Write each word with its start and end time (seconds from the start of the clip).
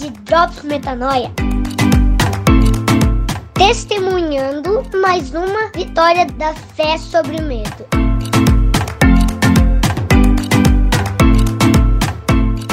de 0.00 0.08
Drops 0.22 0.62
Metanoia. 0.62 1.30
Testemunhando 3.52 4.82
mais 4.98 5.34
uma 5.34 5.70
vitória 5.72 6.24
da 6.24 6.54
fé 6.54 6.96
sobre 6.96 7.36
o 7.36 7.42
medo. 7.42 7.84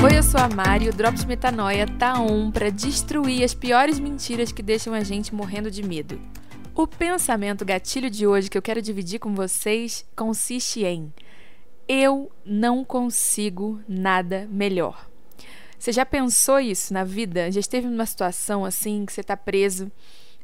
Oi, 0.02 0.18
eu 0.18 0.24
sou 0.24 0.40
a 0.40 0.48
Mari 0.48 0.86
e 0.86 0.90
o 0.90 0.94
Drops 0.94 1.26
Metanoia 1.26 1.86
tá 2.00 2.18
on 2.18 2.50
para 2.50 2.70
destruir 2.70 3.44
as 3.44 3.54
piores 3.54 4.00
mentiras 4.00 4.54
que 4.54 4.64
deixam 4.64 4.94
a 4.94 5.04
gente 5.04 5.36
morrendo 5.36 5.70
de 5.70 5.84
medo. 5.84 6.18
O 6.74 6.88
pensamento 6.88 7.66
gatilho 7.66 8.10
de 8.10 8.26
hoje 8.26 8.50
que 8.50 8.58
eu 8.58 8.62
quero 8.62 8.82
dividir 8.82 9.20
com 9.20 9.36
vocês 9.36 10.06
consiste 10.16 10.86
em 10.86 11.12
eu 11.90 12.32
não 12.46 12.86
consigo 12.86 13.82
nada 13.86 14.48
melhor. 14.50 15.17
Você 15.78 15.92
já 15.92 16.06
pensou 16.06 16.60
isso 16.60 16.94
na 16.94 17.04
vida? 17.04 17.52
Já 17.52 17.60
esteve 17.60 17.88
numa 17.88 18.06
situação 18.06 18.66
assim 18.66 19.06
que 19.06 19.14
você 19.14 19.22
está 19.22 19.38
preso 19.38 19.92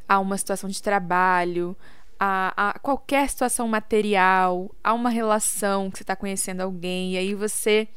a 0.07 0.19
uma 0.19 0.37
situação 0.37 0.69
de 0.69 0.81
trabalho, 0.81 1.75
a, 2.19 2.69
a, 2.69 2.79
qualquer 2.79 3.27
situação 3.29 3.67
material, 3.67 4.73
a 4.83 4.93
uma 4.93 5.09
relação 5.09 5.89
que 5.89 5.97
você 5.97 6.03
está 6.03 6.15
conhecendo 6.15 6.61
alguém, 6.61 7.13
e 7.13 7.17
aí 7.17 7.33
você 7.33 7.87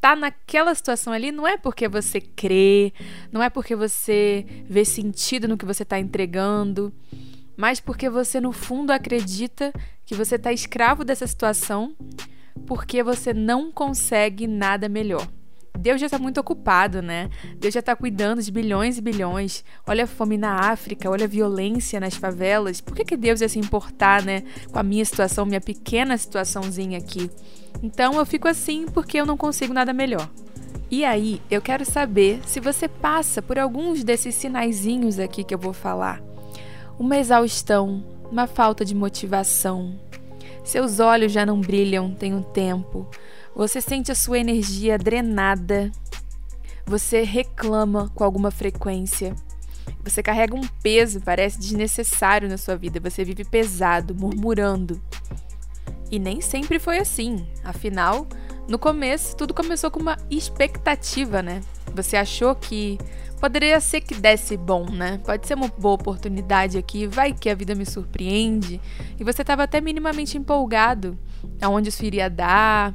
tá 0.00 0.14
naquela 0.14 0.74
situação 0.74 1.12
ali 1.12 1.32
não 1.32 1.46
é 1.46 1.56
porque 1.56 1.88
você 1.88 2.20
crê, 2.20 2.92
não 3.32 3.42
é 3.42 3.50
porque 3.50 3.74
você 3.74 4.46
vê 4.68 4.84
sentido 4.84 5.48
no 5.48 5.58
que 5.58 5.64
você 5.64 5.82
está 5.82 5.98
entregando, 5.98 6.92
mas 7.56 7.80
porque 7.80 8.08
você 8.08 8.40
no 8.40 8.52
fundo 8.52 8.92
acredita 8.92 9.72
que 10.06 10.14
você 10.14 10.36
está 10.36 10.52
escravo 10.52 11.04
dessa 11.04 11.26
situação 11.26 11.96
porque 12.66 13.02
você 13.02 13.32
não 13.32 13.72
consegue 13.72 14.46
nada 14.46 14.88
melhor. 14.88 15.26
Deus 15.78 16.00
já 16.00 16.06
está 16.06 16.18
muito 16.18 16.38
ocupado, 16.38 17.00
né? 17.00 17.30
Deus 17.56 17.72
já 17.72 17.80
está 17.80 17.94
cuidando 17.94 18.42
de 18.42 18.50
bilhões 18.50 18.98
e 18.98 19.00
bilhões. 19.00 19.64
Olha 19.86 20.04
a 20.04 20.06
fome 20.06 20.36
na 20.36 20.70
África, 20.70 21.08
olha 21.08 21.24
a 21.24 21.28
violência 21.28 22.00
nas 22.00 22.14
favelas. 22.14 22.80
Por 22.80 22.96
que, 22.96 23.04
que 23.04 23.16
Deus 23.16 23.40
ia 23.40 23.48
se 23.48 23.58
importar, 23.58 24.22
né? 24.22 24.42
Com 24.72 24.78
a 24.78 24.82
minha 24.82 25.04
situação, 25.04 25.46
minha 25.46 25.60
pequena 25.60 26.18
situaçãozinha 26.18 26.98
aqui. 26.98 27.30
Então 27.82 28.14
eu 28.14 28.26
fico 28.26 28.48
assim 28.48 28.86
porque 28.86 29.18
eu 29.18 29.26
não 29.26 29.36
consigo 29.36 29.72
nada 29.72 29.92
melhor. 29.92 30.28
E 30.90 31.04
aí, 31.04 31.40
eu 31.50 31.60
quero 31.60 31.84
saber 31.84 32.40
se 32.46 32.60
você 32.60 32.88
passa 32.88 33.42
por 33.42 33.58
alguns 33.58 34.02
desses 34.02 34.34
sinaizinhos 34.34 35.18
aqui 35.18 35.44
que 35.44 35.54
eu 35.54 35.58
vou 35.58 35.72
falar. 35.72 36.20
Uma 36.98 37.18
exaustão, 37.18 38.02
uma 38.32 38.46
falta 38.46 38.84
de 38.84 38.94
motivação. 38.94 39.98
Seus 40.64 40.98
olhos 40.98 41.30
já 41.30 41.46
não 41.46 41.60
brilham 41.60 42.10
tem 42.14 42.34
um 42.34 42.42
tempo. 42.42 43.06
Você 43.58 43.80
sente 43.80 44.12
a 44.12 44.14
sua 44.14 44.38
energia 44.38 44.96
drenada. 44.96 45.90
Você 46.86 47.22
reclama 47.22 48.08
com 48.14 48.22
alguma 48.22 48.52
frequência. 48.52 49.34
Você 50.04 50.22
carrega 50.22 50.54
um 50.54 50.64
peso, 50.80 51.20
parece 51.20 51.58
desnecessário 51.58 52.48
na 52.48 52.56
sua 52.56 52.76
vida. 52.76 53.00
Você 53.00 53.24
vive 53.24 53.44
pesado, 53.44 54.14
murmurando. 54.14 55.02
E 56.08 56.20
nem 56.20 56.40
sempre 56.40 56.78
foi 56.78 56.98
assim. 56.98 57.48
Afinal, 57.64 58.28
no 58.68 58.78
começo, 58.78 59.34
tudo 59.34 59.52
começou 59.52 59.90
com 59.90 59.98
uma 59.98 60.16
expectativa, 60.30 61.42
né? 61.42 61.60
Você 61.96 62.16
achou 62.16 62.54
que 62.54 62.96
poderia 63.40 63.80
ser 63.80 64.02
que 64.02 64.14
desse 64.14 64.56
bom, 64.56 64.88
né? 64.88 65.20
Pode 65.24 65.48
ser 65.48 65.54
uma 65.54 65.66
boa 65.66 65.96
oportunidade 65.96 66.78
aqui, 66.78 67.08
vai 67.08 67.32
que 67.32 67.50
a 67.50 67.56
vida 67.56 67.74
me 67.74 67.84
surpreende. 67.84 68.80
E 69.18 69.24
você 69.24 69.42
estava 69.42 69.64
até 69.64 69.80
minimamente 69.80 70.38
empolgado 70.38 71.18
aonde 71.60 71.88
isso 71.88 72.04
iria 72.04 72.30
dar, 72.30 72.94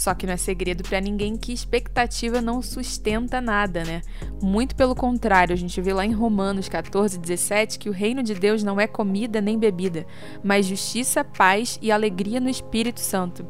só 0.00 0.14
que 0.14 0.24
não 0.24 0.32
é 0.32 0.36
segredo 0.38 0.82
para 0.82 0.98
ninguém 0.98 1.36
que 1.36 1.52
expectativa 1.52 2.40
não 2.40 2.62
sustenta 2.62 3.38
nada, 3.38 3.84
né? 3.84 4.00
Muito 4.40 4.74
pelo 4.74 4.94
contrário, 4.94 5.52
a 5.52 5.56
gente 5.56 5.78
vê 5.78 5.92
lá 5.92 6.06
em 6.06 6.12
Romanos 6.12 6.70
14, 6.70 7.18
17 7.18 7.78
que 7.78 7.90
o 7.90 7.92
reino 7.92 8.22
de 8.22 8.32
Deus 8.32 8.62
não 8.62 8.80
é 8.80 8.86
comida 8.86 9.42
nem 9.42 9.58
bebida, 9.58 10.06
mas 10.42 10.64
justiça, 10.64 11.22
paz 11.22 11.78
e 11.82 11.92
alegria 11.92 12.40
no 12.40 12.48
Espírito 12.48 12.98
Santo. 12.98 13.46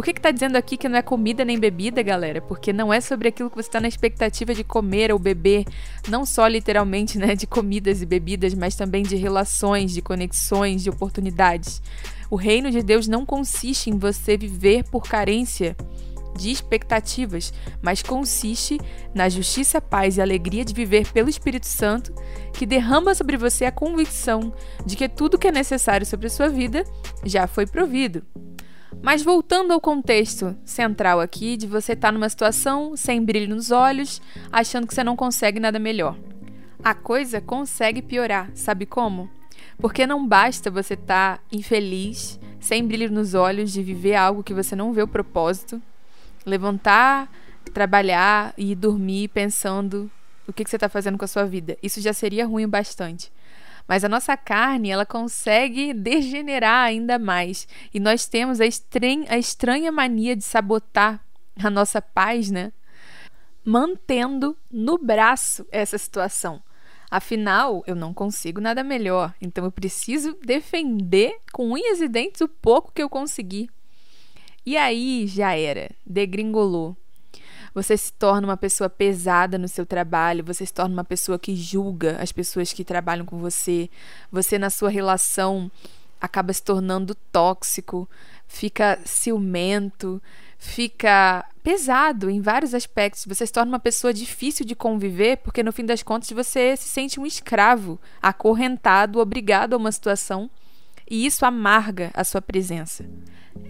Por 0.00 0.04
que 0.04 0.12
está 0.12 0.30
dizendo 0.30 0.56
aqui 0.56 0.78
que 0.78 0.88
não 0.88 0.96
é 0.96 1.02
comida 1.02 1.44
nem 1.44 1.58
bebida, 1.58 2.02
galera? 2.02 2.40
Porque 2.40 2.72
não 2.72 2.90
é 2.90 3.02
sobre 3.02 3.28
aquilo 3.28 3.50
que 3.50 3.56
você 3.56 3.68
está 3.68 3.78
na 3.82 3.86
expectativa 3.86 4.54
de 4.54 4.64
comer 4.64 5.12
ou 5.12 5.18
beber, 5.18 5.66
não 6.08 6.24
só 6.24 6.46
literalmente 6.46 7.18
né, 7.18 7.34
de 7.36 7.46
comidas 7.46 8.00
e 8.00 8.06
bebidas, 8.06 8.54
mas 8.54 8.74
também 8.74 9.02
de 9.02 9.14
relações, 9.14 9.92
de 9.92 10.00
conexões, 10.00 10.82
de 10.82 10.88
oportunidades. 10.88 11.82
O 12.30 12.36
reino 12.36 12.70
de 12.70 12.82
Deus 12.82 13.06
não 13.06 13.26
consiste 13.26 13.90
em 13.90 13.98
você 13.98 14.38
viver 14.38 14.84
por 14.84 15.02
carência 15.02 15.76
de 16.34 16.50
expectativas, 16.50 17.52
mas 17.82 18.02
consiste 18.02 18.80
na 19.14 19.28
justiça, 19.28 19.82
paz 19.82 20.16
e 20.16 20.22
alegria 20.22 20.64
de 20.64 20.72
viver 20.72 21.12
pelo 21.12 21.28
Espírito 21.28 21.66
Santo, 21.66 22.14
que 22.54 22.64
derrama 22.64 23.14
sobre 23.14 23.36
você 23.36 23.66
a 23.66 23.72
convicção 23.72 24.50
de 24.86 24.96
que 24.96 25.10
tudo 25.10 25.38
que 25.38 25.48
é 25.48 25.52
necessário 25.52 26.06
sobre 26.06 26.28
a 26.28 26.30
sua 26.30 26.48
vida 26.48 26.84
já 27.22 27.46
foi 27.46 27.66
provido. 27.66 28.22
Mas 29.02 29.22
voltando 29.22 29.72
ao 29.72 29.80
contexto 29.80 30.54
central 30.64 31.20
aqui, 31.20 31.56
de 31.56 31.66
você 31.66 31.94
estar 31.94 32.12
numa 32.12 32.28
situação 32.28 32.94
sem 32.96 33.24
brilho 33.24 33.54
nos 33.54 33.70
olhos, 33.70 34.20
achando 34.52 34.86
que 34.86 34.94
você 34.94 35.02
não 35.02 35.16
consegue 35.16 35.58
nada 35.58 35.78
melhor. 35.78 36.16
A 36.84 36.94
coisa 36.94 37.40
consegue 37.40 38.02
piorar, 38.02 38.50
sabe 38.54 38.84
como? 38.84 39.30
Porque 39.78 40.06
não 40.06 40.26
basta 40.26 40.70
você 40.70 40.94
estar 40.94 41.38
tá 41.38 41.42
infeliz, 41.50 42.38
sem 42.58 42.86
brilho 42.86 43.10
nos 43.10 43.32
olhos, 43.32 43.72
de 43.72 43.82
viver 43.82 44.16
algo 44.16 44.44
que 44.44 44.52
você 44.52 44.76
não 44.76 44.92
vê 44.92 45.02
o 45.02 45.08
propósito, 45.08 45.80
levantar, 46.44 47.30
trabalhar 47.72 48.52
e 48.56 48.74
dormir 48.74 49.28
pensando 49.28 50.10
o 50.46 50.52
que, 50.52 50.64
que 50.64 50.70
você 50.70 50.76
está 50.76 50.88
fazendo 50.88 51.16
com 51.16 51.24
a 51.24 51.28
sua 51.28 51.44
vida. 51.44 51.78
Isso 51.82 52.00
já 52.00 52.12
seria 52.12 52.46
ruim 52.46 52.68
bastante. 52.68 53.32
Mas 53.86 54.04
a 54.04 54.08
nossa 54.08 54.36
carne, 54.36 54.90
ela 54.90 55.06
consegue 55.06 55.92
degenerar 55.92 56.86
ainda 56.86 57.18
mais. 57.18 57.66
E 57.92 58.00
nós 58.00 58.26
temos 58.26 58.60
a, 58.60 58.66
estranha, 58.66 59.26
a 59.28 59.38
estranha 59.38 59.90
mania 59.90 60.36
de 60.36 60.44
sabotar 60.44 61.24
a 61.62 61.70
nossa 61.70 62.00
paz, 62.00 62.50
né? 62.50 62.72
Mantendo 63.64 64.56
no 64.70 64.98
braço 64.98 65.66
essa 65.70 65.98
situação. 65.98 66.62
Afinal, 67.10 67.82
eu 67.86 67.96
não 67.96 68.14
consigo 68.14 68.60
nada 68.60 68.84
melhor, 68.84 69.34
então 69.42 69.64
eu 69.64 69.72
preciso 69.72 70.38
defender 70.44 71.36
com 71.52 71.72
unhas 71.72 72.00
e 72.00 72.06
dentes 72.06 72.40
o 72.40 72.46
pouco 72.46 72.92
que 72.92 73.02
eu 73.02 73.10
consegui. 73.10 73.68
E 74.64 74.76
aí 74.76 75.26
já 75.26 75.56
era, 75.56 75.90
degringolou. 76.06 76.96
Você 77.74 77.96
se 77.96 78.12
torna 78.12 78.48
uma 78.48 78.56
pessoa 78.56 78.90
pesada 78.90 79.56
no 79.58 79.68
seu 79.68 79.86
trabalho, 79.86 80.44
você 80.44 80.66
se 80.66 80.72
torna 80.72 80.92
uma 80.92 81.04
pessoa 81.04 81.38
que 81.38 81.54
julga 81.54 82.16
as 82.20 82.32
pessoas 82.32 82.72
que 82.72 82.84
trabalham 82.84 83.24
com 83.24 83.38
você, 83.38 83.88
você 84.30 84.58
na 84.58 84.70
sua 84.70 84.90
relação 84.90 85.70
acaba 86.20 86.52
se 86.52 86.62
tornando 86.62 87.14
tóxico, 87.32 88.08
fica 88.46 88.98
ciumento, 89.04 90.22
fica 90.58 91.46
pesado 91.62 92.28
em 92.28 92.40
vários 92.40 92.74
aspectos. 92.74 93.24
Você 93.26 93.46
se 93.46 93.52
torna 93.52 93.72
uma 93.72 93.80
pessoa 93.80 94.12
difícil 94.12 94.66
de 94.66 94.74
conviver, 94.74 95.38
porque 95.38 95.62
no 95.62 95.72
fim 95.72 95.86
das 95.86 96.02
contas 96.02 96.30
você 96.30 96.76
se 96.76 96.88
sente 96.88 97.18
um 97.18 97.24
escravo, 97.24 97.98
acorrentado, 98.20 99.18
obrigado 99.18 99.72
a 99.72 99.76
uma 99.78 99.90
situação, 99.90 100.50
e 101.10 101.26
isso 101.26 101.44
amarga 101.44 102.10
a 102.14 102.22
sua 102.22 102.40
presença. 102.40 103.04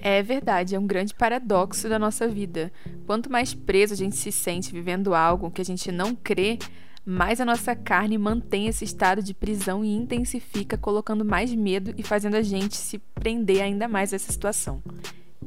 É 0.02 0.22
verdade, 0.22 0.74
é 0.74 0.78
um 0.78 0.86
grande 0.86 1.14
paradoxo 1.14 1.88
da 1.88 1.98
nossa 1.98 2.28
vida. 2.28 2.70
Quanto 3.06 3.32
mais 3.32 3.54
preso 3.54 3.94
a 3.94 3.96
gente 3.96 4.16
se 4.16 4.30
sente 4.30 4.72
vivendo 4.72 5.14
algo 5.14 5.50
que 5.50 5.62
a 5.62 5.64
gente 5.64 5.90
não 5.90 6.14
crê, 6.14 6.58
mais 7.04 7.40
a 7.40 7.44
nossa 7.44 7.74
carne 7.74 8.18
mantém 8.18 8.66
esse 8.66 8.84
estado 8.84 9.22
de 9.22 9.32
prisão 9.32 9.82
e 9.82 9.88
intensifica, 9.88 10.76
colocando 10.76 11.24
mais 11.24 11.52
medo 11.54 11.94
e 11.96 12.02
fazendo 12.02 12.34
a 12.34 12.42
gente 12.42 12.76
se 12.76 12.98
prender 12.98 13.62
ainda 13.62 13.88
mais 13.88 14.12
a 14.12 14.16
essa 14.16 14.30
situação. 14.30 14.82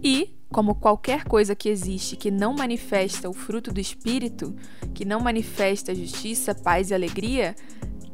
E, 0.01 0.35
como 0.49 0.75
qualquer 0.75 1.23
coisa 1.23 1.55
que 1.55 1.69
existe 1.69 2.15
que 2.15 2.31
não 2.31 2.53
manifesta 2.53 3.29
o 3.29 3.33
fruto 3.33 3.71
do 3.71 3.79
espírito, 3.79 4.55
que 4.93 5.05
não 5.05 5.19
manifesta 5.19 5.93
justiça, 5.93 6.55
paz 6.55 6.89
e 6.89 6.93
alegria, 6.93 7.55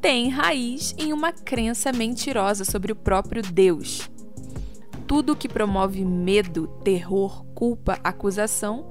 tem 0.01 0.29
raiz 0.29 0.95
em 0.97 1.11
uma 1.11 1.31
crença 1.31 1.91
mentirosa 1.91 2.63
sobre 2.63 2.91
o 2.91 2.95
próprio 2.95 3.41
Deus. 3.41 4.09
Tudo 5.05 5.35
que 5.35 5.49
promove 5.49 6.05
medo, 6.05 6.67
terror, 6.83 7.43
culpa, 7.53 7.99
acusação 8.03 8.89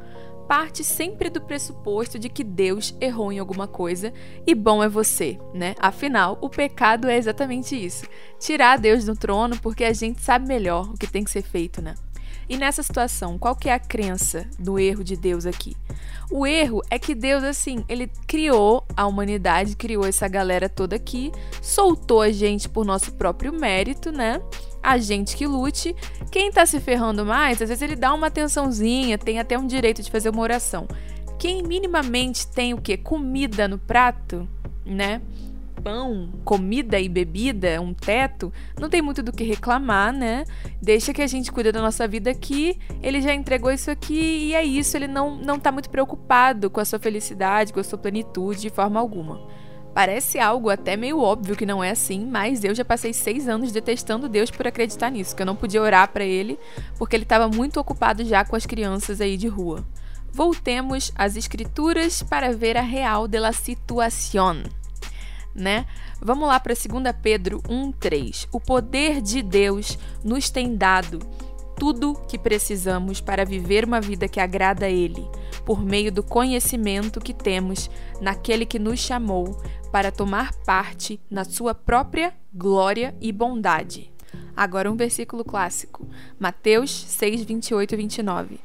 parte 0.48 0.82
sempre 0.82 1.28
do 1.28 1.42
pressuposto 1.42 2.18
de 2.18 2.30
que 2.30 2.42
Deus 2.42 2.96
errou 3.00 3.30
em 3.30 3.38
alguma 3.38 3.68
coisa 3.68 4.12
e 4.46 4.54
bom 4.54 4.82
é 4.82 4.88
você, 4.88 5.38
né? 5.52 5.74
Afinal, 5.78 6.38
o 6.40 6.48
pecado 6.48 7.06
é 7.06 7.18
exatamente 7.18 7.76
isso: 7.76 8.06
tirar 8.40 8.78
Deus 8.78 9.04
do 9.04 9.14
trono 9.14 9.58
porque 9.60 9.84
a 9.84 9.92
gente 9.92 10.22
sabe 10.22 10.48
melhor 10.48 10.90
o 10.90 10.96
que 10.96 11.06
tem 11.06 11.22
que 11.22 11.30
ser 11.30 11.42
feito, 11.42 11.82
né? 11.82 11.94
E 12.48 12.56
nessa 12.56 12.82
situação, 12.82 13.36
qual 13.38 13.54
que 13.54 13.68
é 13.68 13.74
a 13.74 13.78
crença 13.78 14.46
do 14.58 14.78
erro 14.78 15.04
de 15.04 15.16
Deus 15.16 15.44
aqui? 15.44 15.76
O 16.30 16.46
erro 16.46 16.82
é 16.90 16.98
que 16.98 17.14
Deus, 17.14 17.42
assim, 17.42 17.84
ele 17.88 18.10
criou 18.26 18.84
a 18.96 19.06
humanidade, 19.06 19.76
criou 19.76 20.04
essa 20.04 20.28
galera 20.28 20.68
toda 20.68 20.96
aqui, 20.96 21.32
soltou 21.62 22.20
a 22.20 22.30
gente 22.30 22.68
por 22.68 22.84
nosso 22.84 23.12
próprio 23.12 23.52
mérito, 23.52 24.12
né? 24.12 24.40
A 24.82 24.98
gente 24.98 25.36
que 25.36 25.46
lute. 25.46 25.94
Quem 26.30 26.52
tá 26.52 26.66
se 26.66 26.80
ferrando 26.80 27.24
mais, 27.24 27.60
às 27.60 27.68
vezes 27.68 27.82
ele 27.82 27.96
dá 27.96 28.12
uma 28.12 28.26
atençãozinha, 28.28 29.18
tem 29.18 29.38
até 29.38 29.58
um 29.58 29.66
direito 29.66 30.02
de 30.02 30.10
fazer 30.10 30.28
uma 30.28 30.42
oração. 30.42 30.86
Quem 31.38 31.62
minimamente 31.62 32.46
tem 32.46 32.74
o 32.74 32.80
que? 32.80 32.96
Comida 32.96 33.66
no 33.68 33.78
prato, 33.78 34.48
né? 34.84 35.22
Pão, 35.88 36.28
comida 36.44 37.00
e 37.00 37.08
bebida, 37.08 37.80
um 37.80 37.94
teto, 37.94 38.52
não 38.78 38.90
tem 38.90 39.00
muito 39.00 39.22
do 39.22 39.32
que 39.32 39.42
reclamar, 39.42 40.12
né? 40.12 40.44
Deixa 40.82 41.14
que 41.14 41.22
a 41.22 41.26
gente 41.26 41.50
cuida 41.50 41.72
da 41.72 41.80
nossa 41.80 42.06
vida 42.06 42.30
aqui, 42.30 42.78
ele 43.02 43.22
já 43.22 43.32
entregou 43.32 43.70
isso 43.70 43.90
aqui 43.90 44.48
e 44.48 44.54
é 44.54 44.62
isso, 44.62 44.98
ele 44.98 45.08
não, 45.08 45.36
não 45.36 45.58
tá 45.58 45.72
muito 45.72 45.88
preocupado 45.88 46.68
com 46.68 46.78
a 46.78 46.84
sua 46.84 46.98
felicidade, 46.98 47.72
com 47.72 47.80
a 47.80 47.84
sua 47.84 47.96
plenitude 47.96 48.60
de 48.60 48.68
forma 48.68 49.00
alguma. 49.00 49.40
Parece 49.94 50.38
algo 50.38 50.68
até 50.68 50.94
meio 50.94 51.20
óbvio 51.20 51.56
que 51.56 51.64
não 51.64 51.82
é 51.82 51.88
assim, 51.88 52.26
mas 52.26 52.62
eu 52.64 52.74
já 52.74 52.84
passei 52.84 53.14
seis 53.14 53.48
anos 53.48 53.72
detestando 53.72 54.28
Deus 54.28 54.50
por 54.50 54.66
acreditar 54.66 55.08
nisso, 55.08 55.34
que 55.34 55.40
eu 55.40 55.46
não 55.46 55.56
podia 55.56 55.80
orar 55.80 56.12
para 56.12 56.22
ele 56.22 56.58
porque 56.98 57.16
ele 57.16 57.22
estava 57.22 57.48
muito 57.48 57.80
ocupado 57.80 58.22
já 58.26 58.44
com 58.44 58.54
as 58.54 58.66
crianças 58.66 59.22
aí 59.22 59.38
de 59.38 59.48
rua. 59.48 59.86
Voltemos 60.30 61.10
às 61.16 61.34
escrituras 61.34 62.22
para 62.22 62.52
ver 62.52 62.76
a 62.76 62.82
real 62.82 63.26
de 63.26 63.40
la 63.40 63.52
situación 63.52 64.77
né? 65.54 65.86
Vamos 66.20 66.48
lá 66.48 66.58
para 66.60 66.74
2 66.74 67.14
Pedro 67.22 67.62
1:3. 67.68 68.48
O 68.52 68.60
poder 68.60 69.20
de 69.20 69.42
Deus 69.42 69.98
nos 70.24 70.50
tem 70.50 70.76
dado 70.76 71.20
tudo 71.78 72.20
que 72.28 72.38
precisamos 72.38 73.20
para 73.20 73.44
viver 73.44 73.84
uma 73.84 74.00
vida 74.00 74.28
que 74.28 74.40
agrada 74.40 74.86
a 74.86 74.90
Ele, 74.90 75.24
por 75.64 75.84
meio 75.84 76.10
do 76.10 76.22
conhecimento 76.22 77.20
que 77.20 77.32
temos 77.32 77.88
naquele 78.20 78.66
que 78.66 78.78
nos 78.78 78.98
chamou 78.98 79.62
para 79.92 80.10
tomar 80.10 80.52
parte 80.64 81.20
na 81.30 81.44
sua 81.44 81.74
própria 81.74 82.34
glória 82.52 83.14
e 83.20 83.30
bondade. 83.32 84.12
Agora 84.56 84.90
um 84.90 84.96
versículo 84.96 85.44
clássico, 85.44 86.06
Mateus 86.38 86.90
6, 86.90 87.44
28 87.44 87.94
e 87.94 87.96
29. 87.96 88.60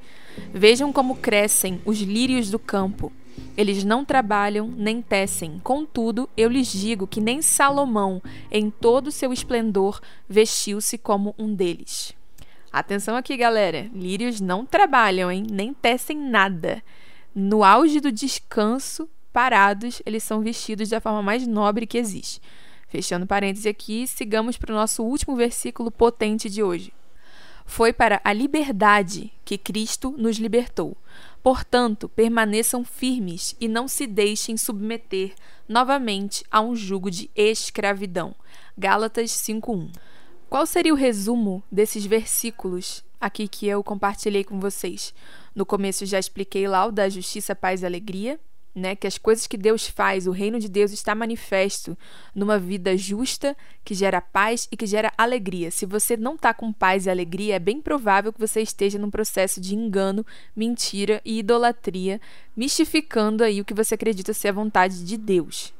Vejam 0.52 0.92
como 0.92 1.16
crescem 1.16 1.80
os 1.86 2.00
lírios 2.00 2.50
do 2.50 2.58
campo. 2.58 3.12
Eles 3.56 3.84
não 3.84 4.04
trabalham 4.04 4.68
nem 4.68 5.02
tecem. 5.02 5.60
Contudo, 5.64 6.30
eu 6.36 6.50
lhes 6.50 6.72
digo 6.72 7.08
que 7.08 7.22
nem 7.22 7.42
Salomão, 7.42 8.22
em 8.52 8.70
todo 8.70 9.08
o 9.08 9.12
seu 9.12 9.32
esplendor, 9.32 10.02
vestiu-se 10.28 10.98
como 10.98 11.36
um 11.38 11.54
deles. 11.54 12.14
Atenção 12.72 13.16
aqui, 13.16 13.38
galera. 13.38 13.90
Lírios 13.94 14.42
não 14.42 14.66
trabalham, 14.66 15.32
hein? 15.32 15.46
Nem 15.52 15.74
tecem 15.74 16.18
nada. 16.18 16.82
No 17.36 17.64
auge 17.64 18.00
do 18.00 18.12
descanso, 18.12 19.08
parados, 19.32 20.02
eles 20.06 20.24
são 20.24 20.42
vestidos 20.42 20.90
da 20.90 21.00
forma 21.00 21.22
mais 21.22 21.46
nobre 21.46 21.86
que 21.86 21.98
existe. 21.98 22.42
Fechando 22.88 23.28
parênteses 23.28 23.66
aqui, 23.66 24.08
sigamos 24.08 24.58
para 24.58 24.72
o 24.72 24.76
nosso 24.76 25.04
último 25.04 25.36
versículo 25.36 25.90
potente 25.92 26.50
de 26.50 26.62
hoje. 26.62 26.94
Foi 27.66 27.94
para 27.94 28.22
a 28.24 28.34
liberdade 28.34 29.32
que 29.44 29.58
Cristo 29.58 30.14
nos 30.18 30.38
libertou. 30.38 30.96
Portanto, 31.42 32.08
permaneçam 32.08 32.86
firmes 32.86 33.56
e 33.60 33.68
não 33.68 33.88
se 33.88 34.08
deixem 34.08 34.58
submeter 34.58 35.34
novamente 35.68 36.44
a 36.50 36.62
um 36.62 36.76
jugo 36.76 37.12
de 37.12 37.30
escravidão. 37.36 38.36
Gálatas 38.78 39.32
5:1. 39.32 39.92
Qual 40.50 40.66
seria 40.66 40.94
o 40.94 40.98
resumo 40.98 41.64
desses 41.72 42.06
versículos 42.06 43.04
aqui 43.20 43.48
que 43.48 43.68
eu 43.68 43.84
compartilhei 43.84 44.44
com 44.44 44.60
vocês? 44.60 45.14
No 45.56 45.66
começo 45.66 46.06
já 46.06 46.20
expliquei 46.20 46.68
lá 46.68 46.86
o 46.86 46.92
da 46.92 47.10
justiça, 47.10 47.56
paz 47.56 47.82
e 47.82 47.86
alegria, 47.86 48.40
né, 48.76 48.96
que 48.96 49.06
as 49.06 49.18
coisas 49.18 49.46
que 49.46 49.58
Deus 49.58 49.88
faz, 49.88 50.26
o 50.26 50.32
reino 50.32 50.60
de 50.60 50.68
Deus 50.68 50.92
está 50.92 51.14
manifesto 51.14 51.98
numa 52.34 52.58
vida 52.58 52.98
justa, 52.98 53.56
que 53.84 53.94
gera 53.94 54.20
paz 54.20 54.68
e 54.72 54.78
que 54.78 54.86
gera 54.86 55.12
alegria. 55.18 55.70
Se 55.70 55.86
você 55.86 56.18
não 56.18 56.36
está 56.36 56.54
com 56.54 56.74
paz 56.74 57.06
e 57.06 57.10
alegria, 57.10 57.56
é 57.56 57.60
bem 57.60 57.82
provável 57.82 58.34
que 58.34 58.40
você 58.40 58.62
esteja 58.62 58.98
num 58.98 59.12
processo 59.12 59.62
de 59.62 59.76
engano, 59.76 60.26
mentira 60.56 61.22
e 61.24 61.40
idolatria, 61.40 62.20
mistificando 62.58 63.44
aí 63.44 63.62
o 63.62 63.66
que 63.66 63.74
você 63.74 63.96
acredita 63.96 64.34
ser 64.34 64.50
a 64.50 64.54
vontade 64.54 65.04
de 65.04 65.18
Deus. 65.18 65.74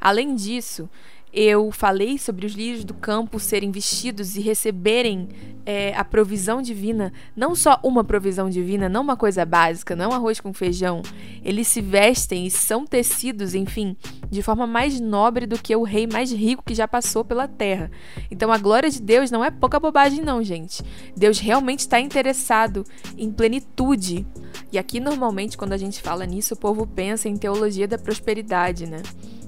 Além 0.00 0.34
disso, 0.34 0.90
eu 1.32 1.72
falei 1.72 2.18
sobre 2.18 2.44
os 2.44 2.52
lírios 2.52 2.84
do 2.84 2.92
campo 2.92 3.40
serem 3.40 3.70
vestidos 3.70 4.36
e 4.36 4.40
receberem 4.40 5.28
é, 5.64 5.94
a 5.94 6.04
provisão 6.04 6.60
divina, 6.60 7.12
não 7.34 7.54
só 7.54 7.80
uma 7.82 8.04
provisão 8.04 8.50
divina, 8.50 8.88
não 8.88 9.00
uma 9.00 9.16
coisa 9.16 9.44
básica, 9.46 9.96
não 9.96 10.12
arroz 10.12 10.40
com 10.40 10.52
feijão. 10.52 11.00
Eles 11.42 11.68
se 11.68 11.80
vestem 11.80 12.46
e 12.46 12.50
são 12.50 12.84
tecidos, 12.84 13.54
enfim, 13.54 13.96
de 14.30 14.42
forma 14.42 14.66
mais 14.66 15.00
nobre 15.00 15.46
do 15.46 15.58
que 15.58 15.74
o 15.74 15.84
rei 15.84 16.06
mais 16.06 16.30
rico 16.30 16.64
que 16.66 16.74
já 16.74 16.86
passou 16.86 17.24
pela 17.24 17.48
terra. 17.48 17.90
Então 18.30 18.52
a 18.52 18.58
glória 18.58 18.90
de 18.90 19.00
Deus 19.00 19.30
não 19.30 19.44
é 19.44 19.50
pouca 19.50 19.80
bobagem, 19.80 20.22
não, 20.22 20.42
gente. 20.42 20.82
Deus 21.16 21.38
realmente 21.38 21.80
está 21.80 21.98
interessado 21.98 22.84
em 23.16 23.30
plenitude. 23.32 24.26
E 24.70 24.78
aqui, 24.78 25.00
normalmente, 25.00 25.56
quando 25.56 25.72
a 25.72 25.78
gente 25.78 26.02
fala 26.02 26.26
nisso, 26.26 26.54
o 26.54 26.58
povo 26.58 26.86
pensa 26.86 27.28
em 27.28 27.36
teologia 27.36 27.88
da 27.88 27.98
prosperidade, 27.98 28.86
né? 28.86 29.02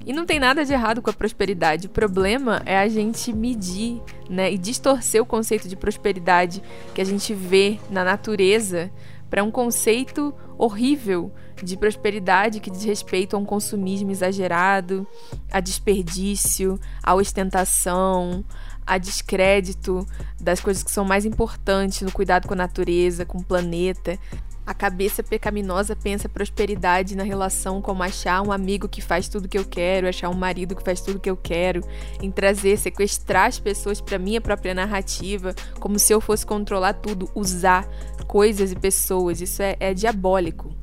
E 0.05 0.13
não 0.13 0.25
tem 0.25 0.39
nada 0.39 0.63
de 0.63 0.71
errado 0.71 1.01
com 1.01 1.09
a 1.09 1.13
prosperidade. 1.13 1.87
O 1.87 1.89
problema 1.89 2.61
é 2.65 2.77
a 2.77 2.87
gente 2.87 3.33
medir, 3.33 4.01
né, 4.29 4.51
e 4.51 4.57
distorcer 4.57 5.21
o 5.21 5.25
conceito 5.25 5.67
de 5.67 5.75
prosperidade 5.75 6.61
que 6.93 7.01
a 7.01 7.05
gente 7.05 7.33
vê 7.33 7.79
na 7.89 8.03
natureza 8.03 8.91
para 9.29 9.43
um 9.43 9.49
conceito 9.49 10.33
horrível 10.57 11.33
de 11.63 11.75
prosperidade 11.75 12.59
que 12.59 12.69
diz 12.69 12.83
respeito 12.83 13.35
a 13.35 13.39
um 13.39 13.45
consumismo 13.45 14.11
exagerado, 14.11 15.07
a 15.51 15.59
desperdício, 15.59 16.79
a 17.01 17.15
ostentação, 17.15 18.45
a 18.85 18.97
descrédito 18.97 20.05
das 20.39 20.59
coisas 20.59 20.83
que 20.83 20.91
são 20.91 21.03
mais 21.03 21.25
importantes 21.25 22.01
no 22.01 22.11
cuidado 22.11 22.47
com 22.47 22.53
a 22.53 22.57
natureza, 22.57 23.25
com 23.25 23.39
o 23.39 23.43
planeta. 23.43 24.17
A 24.65 24.73
cabeça 24.73 25.21
pecaminosa 25.21 25.95
pensa 25.95 26.27
prosperidade 26.27 27.15
na 27.15 27.21
relação 27.21 27.83
como 27.83 28.01
achar 28.01 28.41
um 28.41 28.51
amigo 28.51 28.89
que 28.89 28.99
faz 28.99 29.29
tudo 29.29 29.47
que 29.47 29.57
eu 29.57 29.63
quero, 29.63 30.07
achar 30.07 30.27
um 30.29 30.33
marido 30.33 30.75
que 30.75 30.83
faz 30.83 31.01
tudo 31.01 31.19
que 31.19 31.29
eu 31.29 31.37
quero, 31.37 31.81
em 32.19 32.31
trazer, 32.31 32.75
sequestrar 32.77 33.45
as 33.45 33.59
pessoas 33.59 34.01
para 34.01 34.17
minha 34.17 34.41
própria 34.41 34.73
narrativa, 34.73 35.53
como 35.79 35.99
se 35.99 36.11
eu 36.11 36.19
fosse 36.19 36.43
controlar 36.43 36.93
tudo, 36.93 37.29
usar 37.35 37.87
coisas 38.27 38.71
e 38.71 38.75
pessoas. 38.75 39.39
Isso 39.39 39.61
é, 39.61 39.75
é 39.79 39.93
diabólico. 39.93 40.75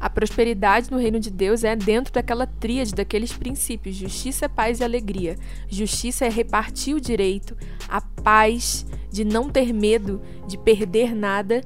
A 0.00 0.10
prosperidade 0.10 0.90
no 0.90 0.98
reino 0.98 1.18
de 1.18 1.30
Deus 1.30 1.62
é 1.62 1.74
dentro 1.76 2.12
daquela 2.12 2.46
tríade, 2.46 2.94
daqueles 2.94 3.32
princípios: 3.32 3.96
justiça, 3.96 4.48
paz 4.48 4.80
e 4.80 4.84
alegria. 4.84 5.36
Justiça 5.68 6.26
é 6.26 6.28
repartir 6.28 6.94
o 6.94 7.00
direito, 7.00 7.56
a 7.88 8.00
paz 8.00 8.84
de 9.10 9.24
não 9.24 9.48
ter 9.48 9.72
medo 9.72 10.20
de 10.46 10.58
perder 10.58 11.14
nada 11.14 11.62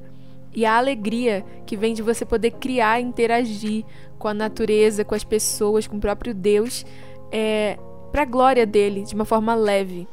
e 0.53 0.65
a 0.65 0.77
alegria 0.77 1.45
que 1.65 1.75
vem 1.75 1.93
de 1.93 2.01
você 2.01 2.25
poder 2.25 2.51
criar 2.51 3.01
interagir 3.01 3.85
com 4.17 4.27
a 4.27 4.33
natureza, 4.33 5.03
com 5.03 5.15
as 5.15 5.23
pessoas, 5.23 5.87
com 5.87 5.97
o 5.97 5.99
próprio 5.99 6.33
Deus, 6.33 6.85
é, 7.31 7.77
para 8.11 8.21
a 8.21 8.25
glória 8.25 8.65
dele, 8.65 9.03
de 9.03 9.15
uma 9.15 9.25
forma 9.25 9.55
leve. 9.55 10.07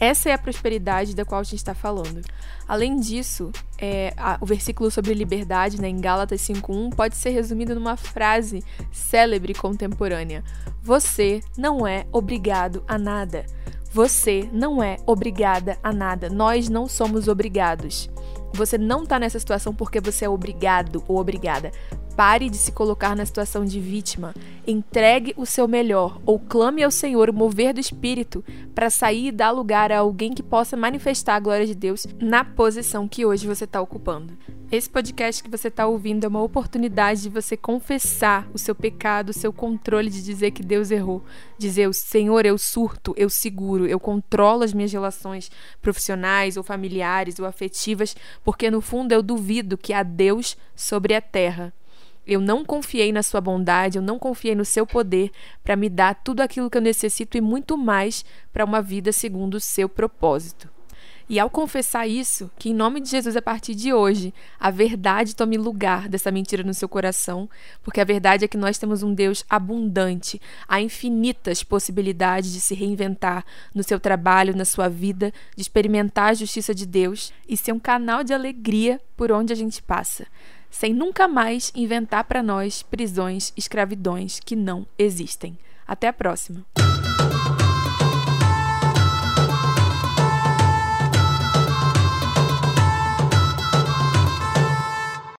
Essa 0.00 0.30
é 0.30 0.32
a 0.32 0.38
prosperidade 0.38 1.14
da 1.14 1.24
qual 1.24 1.40
a 1.40 1.44
gente 1.44 1.56
está 1.56 1.74
falando. 1.74 2.22
Além 2.66 2.98
disso, 2.98 3.52
é, 3.78 4.12
a, 4.16 4.38
o 4.40 4.46
versículo 4.46 4.90
sobre 4.90 5.14
liberdade, 5.14 5.80
né, 5.80 5.88
em 5.88 6.00
Gálatas 6.00 6.40
5.1, 6.40 6.94
pode 6.94 7.14
ser 7.16 7.30
resumido 7.30 7.74
numa 7.74 7.96
frase 7.96 8.64
célebre 8.90 9.54
contemporânea: 9.54 10.42
Você 10.82 11.40
não 11.56 11.86
é 11.86 12.06
obrigado 12.10 12.82
a 12.88 12.98
nada. 12.98 13.46
Você 13.92 14.48
não 14.50 14.82
é 14.82 14.96
obrigada 15.06 15.78
a 15.82 15.92
nada. 15.92 16.30
Nós 16.30 16.68
não 16.68 16.88
somos 16.88 17.28
obrigados. 17.28 18.10
Você 18.54 18.76
não 18.76 19.02
está 19.02 19.18
nessa 19.18 19.38
situação 19.38 19.74
porque 19.74 20.00
você 20.00 20.24
é 20.24 20.28
obrigado 20.28 21.02
ou 21.08 21.18
obrigada. 21.18 21.70
Pare 22.16 22.50
de 22.50 22.58
se 22.58 22.70
colocar 22.72 23.16
na 23.16 23.24
situação 23.24 23.64
de 23.64 23.80
vítima. 23.80 24.34
Entregue 24.66 25.32
o 25.36 25.46
seu 25.46 25.66
melhor 25.66 26.20
ou 26.26 26.38
clame 26.38 26.82
ao 26.82 26.90
Senhor 26.90 27.30
o 27.30 27.32
mover 27.32 27.72
do 27.72 27.80
Espírito 27.80 28.44
para 28.74 28.90
sair 28.90 29.28
e 29.28 29.32
dar 29.32 29.50
lugar 29.50 29.90
a 29.90 30.00
alguém 30.00 30.34
que 30.34 30.42
possa 30.42 30.76
manifestar 30.76 31.36
a 31.36 31.40
glória 31.40 31.66
de 31.66 31.74
Deus 31.74 32.06
na 32.20 32.44
posição 32.44 33.08
que 33.08 33.24
hoje 33.24 33.46
você 33.46 33.64
está 33.64 33.80
ocupando. 33.80 34.36
Esse 34.70 34.88
podcast 34.88 35.42
que 35.42 35.50
você 35.50 35.68
está 35.68 35.86
ouvindo 35.86 36.24
é 36.24 36.28
uma 36.28 36.42
oportunidade 36.42 37.22
de 37.22 37.28
você 37.28 37.56
confessar 37.56 38.48
o 38.54 38.58
seu 38.58 38.74
pecado, 38.74 39.30
o 39.30 39.34
seu 39.34 39.52
controle 39.52 40.08
de 40.08 40.22
dizer 40.22 40.50
que 40.50 40.62
Deus 40.62 40.90
errou. 40.90 41.22
Dizer, 41.58 41.92
Senhor, 41.92 42.46
eu 42.46 42.56
surto, 42.56 43.14
eu 43.16 43.28
seguro, 43.28 43.86
eu 43.86 44.00
controlo 44.00 44.64
as 44.64 44.72
minhas 44.72 44.92
relações 44.92 45.50
profissionais 45.80 46.56
ou 46.56 46.62
familiares 46.62 47.38
ou 47.38 47.44
afetivas, 47.44 48.16
porque 48.44 48.70
no 48.70 48.80
fundo 48.80 49.12
eu 49.12 49.22
duvido 49.22 49.76
que 49.76 49.92
há 49.92 50.02
Deus 50.02 50.56
sobre 50.74 51.14
a 51.14 51.20
terra. 51.20 51.72
Eu 52.26 52.40
não 52.40 52.64
confiei 52.64 53.12
na 53.12 53.22
sua 53.22 53.40
bondade, 53.40 53.98
eu 53.98 54.02
não 54.02 54.18
confiei 54.18 54.54
no 54.54 54.64
seu 54.64 54.86
poder 54.86 55.30
para 55.64 55.76
me 55.76 55.88
dar 55.88 56.14
tudo 56.14 56.40
aquilo 56.40 56.70
que 56.70 56.78
eu 56.78 56.82
necessito 56.82 57.36
e 57.36 57.40
muito 57.40 57.76
mais 57.76 58.24
para 58.52 58.64
uma 58.64 58.80
vida 58.80 59.12
segundo 59.12 59.54
o 59.54 59.60
seu 59.60 59.88
propósito. 59.88 60.68
E 61.28 61.38
ao 61.38 61.48
confessar 61.48 62.06
isso, 62.06 62.50
que 62.58 62.70
em 62.70 62.74
nome 62.74 63.00
de 63.00 63.08
Jesus, 63.08 63.36
a 63.36 63.42
partir 63.42 63.74
de 63.74 63.92
hoje, 63.92 64.34
a 64.58 64.70
verdade 64.70 65.34
tome 65.34 65.56
lugar 65.56 66.08
dessa 66.08 66.30
mentira 66.30 66.62
no 66.62 66.74
seu 66.74 66.88
coração, 66.88 67.48
porque 67.82 68.00
a 68.00 68.04
verdade 68.04 68.44
é 68.44 68.48
que 68.48 68.56
nós 68.56 68.76
temos 68.76 69.02
um 69.02 69.14
Deus 69.14 69.44
abundante, 69.48 70.40
há 70.68 70.80
infinitas 70.80 71.62
possibilidades 71.62 72.52
de 72.52 72.60
se 72.60 72.74
reinventar 72.74 73.44
no 73.74 73.82
seu 73.82 73.98
trabalho, 73.98 74.56
na 74.56 74.64
sua 74.64 74.88
vida, 74.88 75.32
de 75.56 75.62
experimentar 75.62 76.30
a 76.30 76.34
justiça 76.34 76.74
de 76.74 76.84
Deus 76.84 77.32
e 77.48 77.56
ser 77.56 77.72
um 77.72 77.80
canal 77.80 78.22
de 78.22 78.34
alegria 78.34 79.00
por 79.16 79.32
onde 79.32 79.52
a 79.52 79.56
gente 79.56 79.82
passa, 79.82 80.26
sem 80.72 80.92
nunca 80.94 81.28
mais 81.28 81.70
inventar 81.76 82.24
para 82.24 82.42
nós 82.42 82.82
prisões, 82.82 83.52
escravidões 83.56 84.40
que 84.40 84.56
não 84.56 84.86
existem. 84.98 85.56
Até 85.86 86.08
a 86.08 86.12
próxima! 86.12 86.64